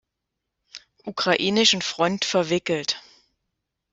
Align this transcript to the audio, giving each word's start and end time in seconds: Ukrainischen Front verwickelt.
Ukrainischen 1.05 1.83
Front 1.83 2.25
verwickelt. 2.25 3.03